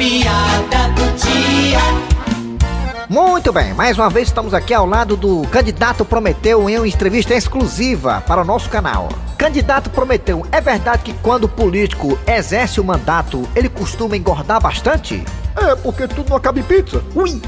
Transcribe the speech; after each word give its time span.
piada 0.00 0.88
do 0.94 1.14
dia. 1.14 1.78
Muito 3.06 3.52
bem, 3.52 3.74
mais 3.74 3.98
uma 3.98 4.08
vez 4.08 4.28
estamos 4.28 4.54
aqui 4.54 4.72
ao 4.72 4.86
lado 4.86 5.14
do 5.14 5.42
candidato 5.48 6.06
Prometeu 6.06 6.70
em 6.70 6.78
uma 6.78 6.88
entrevista 6.88 7.34
exclusiva 7.34 8.24
para 8.26 8.40
o 8.40 8.44
nosso 8.44 8.70
canal. 8.70 9.10
Candidato 9.36 9.90
Prometeu, 9.90 10.46
é 10.50 10.58
verdade 10.58 11.02
que 11.02 11.12
quando 11.20 11.44
o 11.44 11.48
político 11.48 12.18
exerce 12.26 12.80
o 12.80 12.84
mandato, 12.84 13.46
ele 13.54 13.68
costuma 13.68 14.16
engordar 14.16 14.58
bastante? 14.58 15.22
É, 15.54 15.76
porque 15.76 16.08
tudo 16.08 16.30
não 16.30 16.36
acaba 16.38 16.58
em 16.58 16.62
pizza. 16.62 17.04
Ui! 17.14 17.38